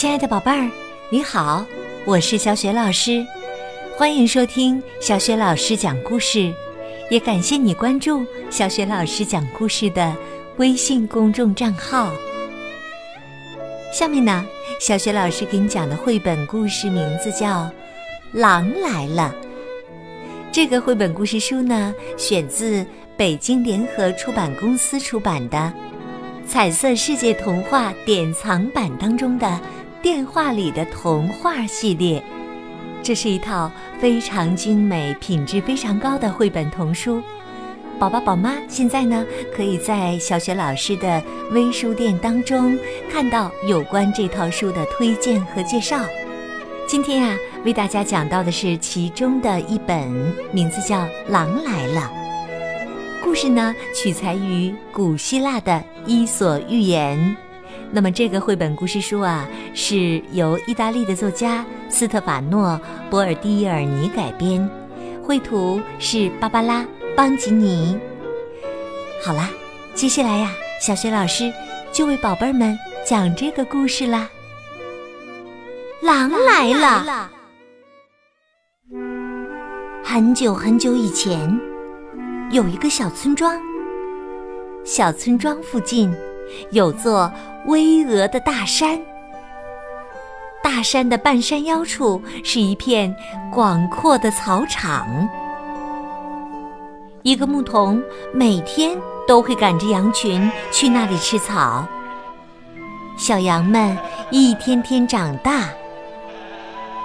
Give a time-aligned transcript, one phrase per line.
[0.00, 0.66] 亲爱的宝贝儿，
[1.10, 1.62] 你好，
[2.06, 3.22] 我是小雪老师，
[3.98, 6.50] 欢迎收听小雪老师讲故事，
[7.10, 10.16] 也感谢你关注小雪老师讲故事的
[10.56, 12.10] 微信公众账号。
[13.92, 14.42] 下面呢，
[14.80, 17.64] 小雪老师给你讲的绘本故事名字叫
[18.32, 19.34] 《狼来了》。
[20.50, 22.86] 这个绘本故事书呢，选自
[23.18, 25.58] 北京联合出版公司出版的
[26.46, 29.60] 《彩色世界童话典藏版》当中的。
[30.02, 32.22] 电话里的童话系列，
[33.02, 37.22] 这是一套非常精美、品质非常高的绘本童书。
[37.98, 42.78] 宝宝、宝妈现在呢，可以在小雪老师的微书店当中
[43.12, 46.00] 看到有关这套书的推荐和介绍。
[46.88, 47.36] 今天呀，
[47.66, 50.08] 为大家讲到的是其中的一本，
[50.50, 52.10] 名字叫《狼来了》。
[53.22, 55.72] 故事呢，取材于古希腊的
[56.06, 57.18] 《伊索寓言》。
[57.92, 64.68] 那么这个绘本故事书啊，是由意大利的作家斯特法诺·博尔蒂尔尼改编，
[65.22, 66.82] 绘图是芭芭拉·
[67.16, 67.98] 邦吉尼。
[69.24, 69.50] 好啦，
[69.92, 71.52] 接下来呀，小学老师
[71.92, 74.28] 就为宝贝儿们讲这个故事啦。
[76.00, 77.30] 狼来了！
[80.04, 81.60] 很久很久以前，
[82.52, 83.60] 有一个小村庄，
[84.84, 86.14] 小村庄附近。
[86.70, 87.30] 有座
[87.66, 89.00] 巍峨的大山，
[90.62, 93.14] 大山的半山腰处是一片
[93.52, 95.28] 广阔的草场。
[97.22, 98.96] 一个牧童每天
[99.28, 101.86] 都会赶着羊群去那里吃草。
[103.18, 103.96] 小羊们
[104.30, 105.68] 一天天长大，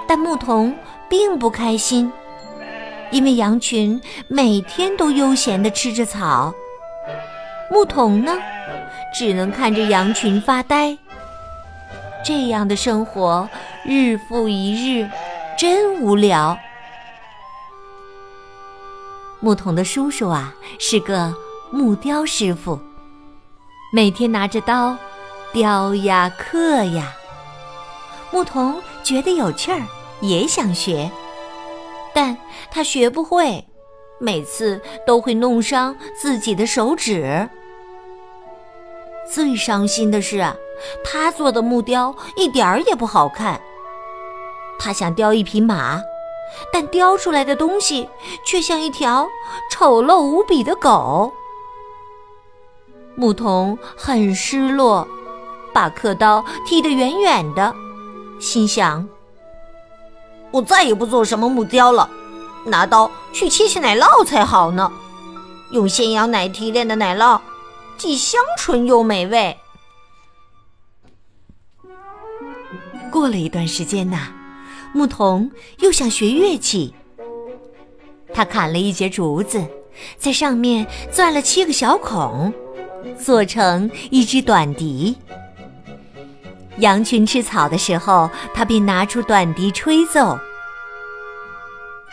[0.08, 0.74] 但牧童
[1.10, 2.10] 并不开心，
[3.10, 6.54] 因为羊群每天都悠闲地吃着草，
[7.70, 8.32] 牧童呢？
[9.18, 10.98] 只能看着羊群发呆。
[12.22, 13.48] 这样的生活
[13.82, 15.08] 日复一日，
[15.56, 16.58] 真无聊。
[19.40, 21.34] 牧童的叔叔啊，是个
[21.70, 22.78] 木雕师傅，
[23.90, 24.94] 每天拿着刀
[25.52, 27.14] 雕呀刻呀。
[28.30, 29.80] 牧童觉得有趣儿，
[30.20, 31.10] 也想学，
[32.12, 32.36] 但
[32.70, 33.64] 他学不会，
[34.18, 37.48] 每次都会弄伤自己的手指。
[39.32, 40.44] 最伤心的是，
[41.04, 43.60] 他做的木雕一点儿也不好看。
[44.78, 46.00] 他想雕一匹马，
[46.72, 48.08] 但雕出来的东西
[48.44, 49.28] 却像一条
[49.70, 51.32] 丑陋无比的狗。
[53.14, 55.08] 牧童很失落，
[55.72, 57.74] 把刻刀踢得远远的，
[58.38, 59.08] 心想
[60.52, 62.08] ：“我再也不做什么木雕了，
[62.64, 64.92] 拿刀去切切奶酪才好呢。
[65.72, 67.40] 用鲜羊奶提炼的奶酪。”
[67.96, 69.56] 既香醇又美味。
[73.10, 74.28] 过了一段时间呐，
[74.92, 76.94] 牧童又想学乐器。
[78.34, 79.64] 他砍了一截竹子，
[80.18, 82.52] 在上面钻了七个小孔，
[83.18, 85.16] 做成一支短笛。
[86.78, 90.38] 羊群吃草的时候，他便拿出短笛吹奏。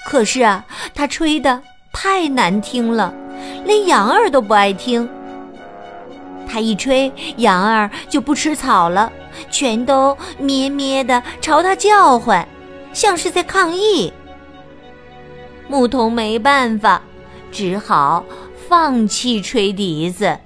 [0.05, 1.61] 可是啊，他吹的
[1.91, 3.13] 太难听了，
[3.65, 5.09] 连羊儿都不爱听。
[6.53, 9.11] 他一吹，羊儿就不吃草了，
[9.49, 12.47] 全都咩咩的朝他叫唤，
[12.93, 14.13] 像是在抗议。
[15.67, 17.01] 牧童没办法，
[17.51, 18.23] 只好
[18.69, 20.37] 放弃吹笛子。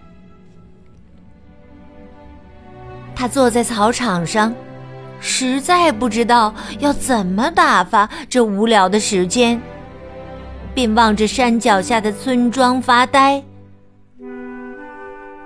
[3.14, 4.56] 他坐在草场上，
[5.20, 9.62] 实在不知道要怎么打发这无聊的时间，
[10.74, 13.44] 便望着山脚下的村庄发呆。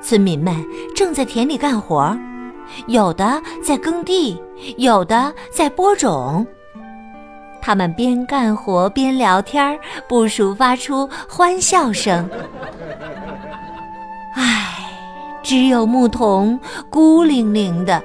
[0.02, 2.18] 村民们正在田里干活，
[2.88, 4.42] 有的在耕地，
[4.78, 6.46] 有的在播种。
[7.62, 9.80] 他们边干活边聊天，
[10.10, 12.28] 不时发出欢笑声。
[14.34, 14.90] 唉，
[15.44, 18.02] 只有牧童孤零零的，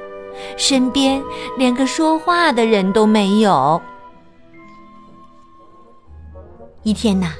[0.59, 1.23] 身边
[1.57, 3.81] 连个说话的人都没有。
[6.83, 7.33] 一天呐，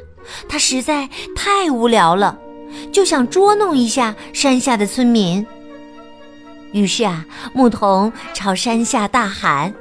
[0.49, 2.39] 他实在太无聊了。
[2.93, 5.47] 就想捉弄一下山下的村民。
[6.73, 7.25] 于是啊，
[7.55, 9.73] 牧童朝山下大喊：“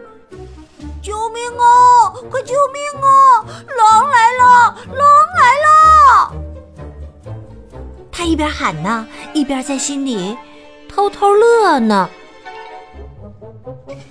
[1.02, 2.14] 救命啊！
[2.30, 3.46] 快救命啊！
[3.78, 4.78] 狼来了！
[4.88, 5.02] 狼
[5.38, 6.36] 来了！”
[8.12, 10.38] 他一边喊呢，一边在心里
[10.88, 12.10] 偷偷乐呢。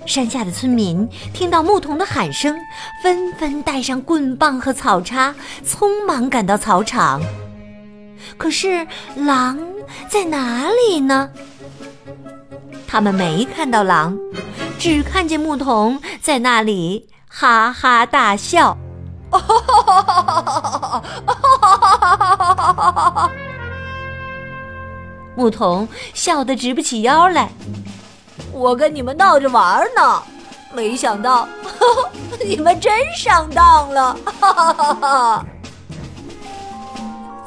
[0.04, 2.54] 山下的村民听到牧童的喊声，
[3.02, 5.34] 纷纷带上棍棒和草叉，
[5.66, 7.22] 匆忙赶到草场。
[8.37, 8.87] 可是
[9.17, 9.59] 狼
[10.09, 11.31] 在哪里呢？
[12.87, 14.17] 他们没看到狼，
[14.79, 18.76] 只看见牧童在那里哈哈大笑。
[25.37, 27.50] 牧童笑得直不起腰来。
[28.53, 30.23] 我跟你们闹着玩呢，
[30.73, 31.49] 没想到
[32.44, 34.17] 你们真上当了。
[34.41, 35.44] 哈哈哈哈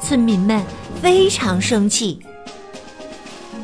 [0.08, 0.64] 村民们
[1.02, 2.18] 非常生气。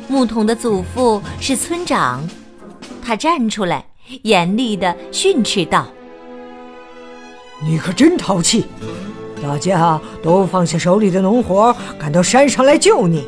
[0.07, 2.23] 牧童的祖父是村长，
[3.01, 3.83] 他站出来，
[4.21, 5.87] 严厉的训斥道
[7.65, 8.67] ：“你可真淘气！
[9.41, 13.27] 大家都放下手里的农活，赶到山上来救你，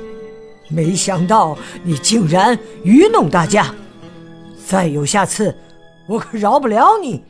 [0.70, 3.74] 没想到你竟然愚弄大家！
[4.64, 5.58] 再有下次，
[6.08, 7.24] 我可饶不了你！”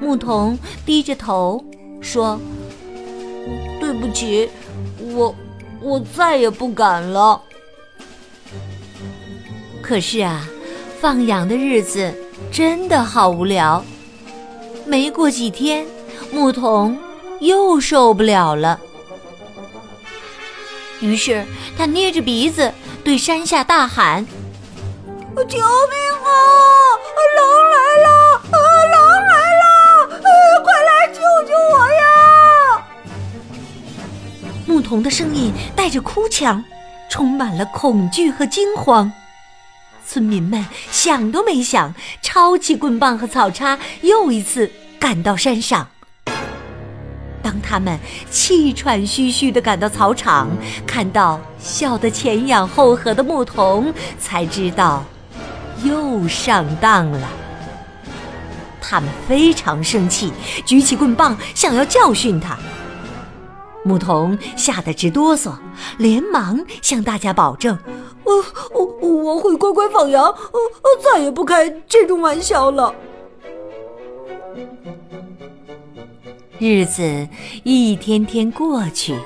[0.00, 1.64] 牧童低着头
[2.00, 2.59] 说：“对
[4.00, 4.50] 不起，
[5.14, 5.34] 我。”
[5.82, 7.40] 我再也不敢了。
[9.80, 10.46] 可是啊，
[11.00, 12.12] 放羊的日子
[12.52, 13.82] 真的好无聊。
[14.84, 15.86] 没过几天，
[16.30, 16.98] 牧童
[17.40, 18.78] 又受不了了。
[21.00, 21.46] 于是
[21.78, 22.70] 他捏着鼻子
[23.02, 24.26] 对山下大喊
[25.48, 26.28] ：“救命啊！
[27.38, 27.40] 狼
[27.72, 28.08] 来了！
[28.92, 29.00] 狼
[29.30, 29.64] 来了！
[30.62, 31.99] 快来救救我呀！”
[34.70, 36.64] 牧童的声音带着哭腔，
[37.08, 39.12] 充满了恐惧和惊慌。
[40.06, 44.70] 村民们想都没想，抄起棍棒和草叉，又一次
[45.00, 45.88] 赶到山上。
[47.42, 47.98] 当他们
[48.30, 50.48] 气喘吁吁地赶到草场，
[50.86, 55.04] 看到笑得前仰后合的牧童，才知道
[55.82, 57.28] 又上当了。
[58.80, 60.32] 他们非常生气，
[60.64, 62.56] 举起棍棒想要教训他。
[63.82, 65.54] 牧童吓得直哆嗦，
[65.98, 67.78] 连忙向大家保证
[68.24, 68.44] ：“我
[68.74, 70.34] 我我会乖乖放羊，呃
[71.02, 72.94] 再也不开这种玩笑了。”
[76.58, 77.26] 日子
[77.64, 79.18] 一天天过去，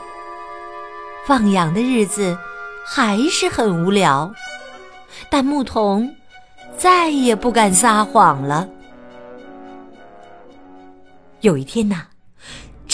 [1.26, 2.38] 放羊的日子
[2.86, 4.32] 还是很无聊，
[5.28, 6.14] 但牧童
[6.78, 8.68] 再也不敢撒谎了。
[11.40, 12.13] 有一天呐。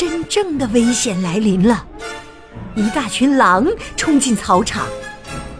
[0.00, 1.84] 真正的危险来临了！
[2.74, 3.66] 一大群狼
[3.98, 4.86] 冲进草场，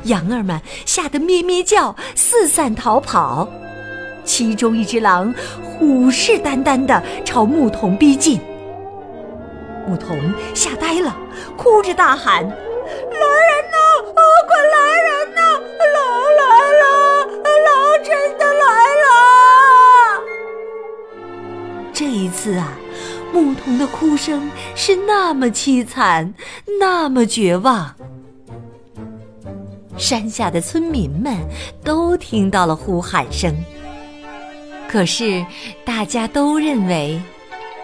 [0.04, 3.46] 羊儿们吓得咩咩叫，四散逃跑。
[4.24, 8.40] 其中一只狼虎视眈眈地朝牧童逼近，
[9.86, 11.14] 牧童吓呆了，
[11.58, 12.56] 哭着大喊：“来人
[13.68, 13.76] 呐！
[14.16, 15.40] 快来人呐！
[15.92, 16.00] 狼
[16.38, 16.42] 来
[16.80, 16.86] 了！
[17.66, 17.68] 狼
[18.02, 18.08] 真
[18.38, 18.64] 的来
[19.04, 19.12] 了！”
[21.92, 22.79] 这一次啊！
[23.32, 26.34] 牧童的哭声是那么凄惨，
[26.80, 27.94] 那么绝望。
[29.96, 31.36] 山下的村民们
[31.84, 33.54] 都听到了呼喊声，
[34.88, 35.44] 可是
[35.84, 37.20] 大家都认为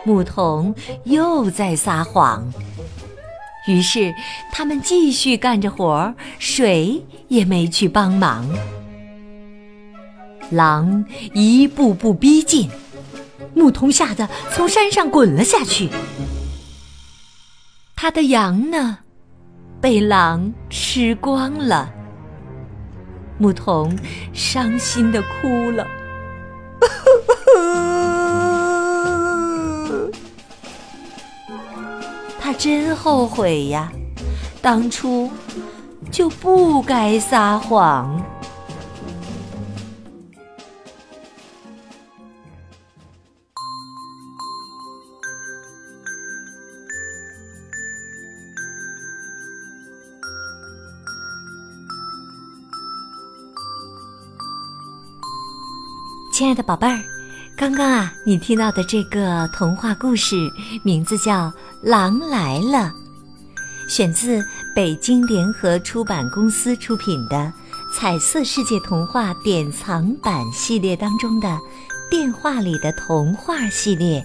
[0.04, 2.50] 牧童又在撒谎，
[3.69, 4.14] 于是
[4.50, 8.49] 他们继续干着活，谁也没去帮忙。
[10.50, 11.04] 狼
[11.34, 12.70] 一步步逼近。
[13.56, 15.88] 牧童吓得从山上滚了下去，
[17.97, 18.99] 他的羊呢，
[19.81, 21.91] 被狼吃光了。
[23.38, 23.99] 牧童
[24.35, 25.87] 伤心的哭了，
[32.38, 33.90] 他真后悔呀，
[34.61, 35.30] 当初
[36.11, 38.23] 就不该撒谎。
[56.37, 57.00] 亲爱的宝贝儿，
[57.57, 60.37] 刚刚啊，你听到的这个童话故事
[60.83, 61.47] 名字叫
[61.81, 62.93] 《狼来了》，
[63.90, 67.37] 选自北京联合出版公司出品的
[67.90, 71.49] 《彩色世界童话典藏版》系列当中的
[72.11, 74.23] 《电话里的童话》系列。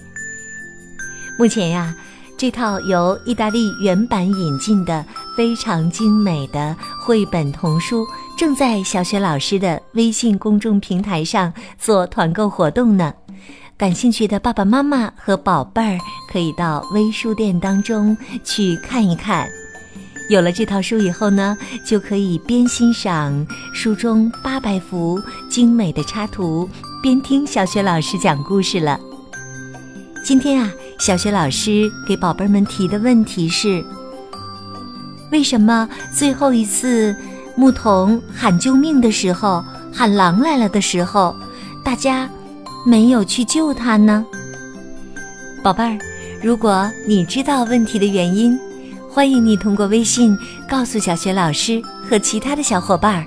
[1.38, 1.96] 目前呀，
[2.36, 5.02] 这套由意大利原版引进的
[5.34, 8.06] 非常精美的绘本童书。
[8.36, 13.12] 正在小雪老师的微信公众平台上做团购活动呢，
[13.76, 15.98] 感兴趣的爸爸妈妈和宝贝儿
[16.30, 19.48] 可以到微书店当中去看一看。
[20.28, 26.68] 有了这套书以后呢，就可以边欣赏书中八百幅精美的插图，
[27.02, 28.98] 边听小雪老师讲故事了。
[30.24, 33.84] 今天啊，小雪老师给宝贝们提的问题是：
[35.30, 37.14] 为什么最后一次？
[37.54, 41.34] 牧童喊救命的时候，喊狼来了的时候，
[41.84, 42.28] 大家
[42.86, 44.24] 没有去救他呢？
[45.62, 45.98] 宝贝儿，
[46.42, 48.58] 如果你知道问题的原因，
[49.08, 50.36] 欢迎你通过微信
[50.68, 53.26] 告诉小雪老师和其他的小伙伴儿。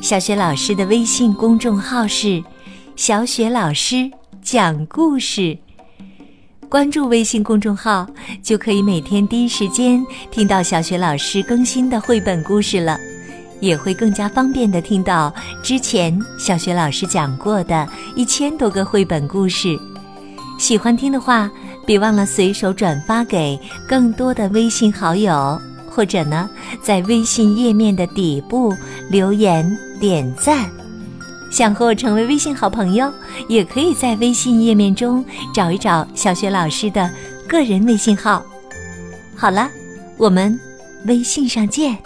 [0.00, 2.44] 小雪老师的微信公众号是
[2.94, 4.10] “小雪老师
[4.42, 5.56] 讲故事”，
[6.68, 8.06] 关注微信公众号
[8.42, 12.96] 就可以每天第一时间听到小雪老师更新的绘本故事了，
[13.60, 15.32] 也会更加方便的听到
[15.62, 19.78] 之前小学老师讲过的一千多个绘本故事。
[20.58, 21.50] 喜欢听的话，
[21.84, 25.60] 别忘了随手转发给更多的微信好友，
[25.90, 26.48] 或者呢，
[26.82, 28.74] 在微信页面的底部
[29.10, 29.70] 留言
[30.00, 30.70] 点赞。
[31.50, 33.10] 想和我成为微信好朋友，
[33.48, 37.10] 也可以在微信页面中找一找小学老师的
[37.46, 38.44] 个人微信号。
[39.34, 39.70] 好了，
[40.16, 40.58] 我们
[41.06, 41.96] 微信上见。